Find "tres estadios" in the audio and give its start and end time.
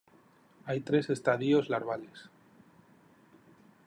0.79-1.69